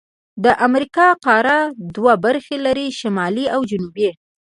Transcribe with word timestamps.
د 0.43 0.45
امریکا 0.67 1.07
قاره 1.25 1.59
دوه 1.95 2.13
برخې 2.25 2.57
لري: 2.65 2.87
شمالي 2.99 3.45
او 3.55 3.61
جنوبي. 3.71 4.09